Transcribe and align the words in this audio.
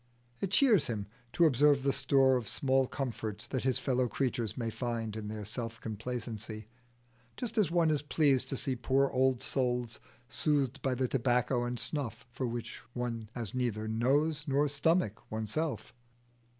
It 0.39 0.49
cheers 0.49 0.87
him 0.87 1.05
to 1.33 1.45
observe 1.45 1.83
the 1.83 1.93
store 1.93 2.35
of 2.35 2.47
small 2.47 2.87
comforts 2.87 3.45
that 3.45 3.63
his 3.65 3.77
fellow 3.77 4.07
creatures 4.07 4.57
may 4.57 4.71
find 4.71 5.15
in 5.15 5.27
their 5.27 5.45
self 5.45 5.79
complacency, 5.79 6.67
just 7.37 7.55
as 7.55 7.69
one 7.69 7.91
is 7.91 8.01
pleased 8.01 8.49
to 8.49 8.57
see 8.57 8.75
poor 8.75 9.11
old 9.11 9.43
souls 9.43 9.99
soothed 10.27 10.81
by 10.81 10.95
the 10.95 11.07
tobacco 11.07 11.65
and 11.65 11.77
snuff 11.79 12.25
for 12.31 12.47
which 12.47 12.79
one 12.93 13.29
has 13.35 13.53
neither 13.53 13.87
nose 13.87 14.45
nor 14.47 14.67
stomach 14.67 15.21
oneself. 15.31 15.93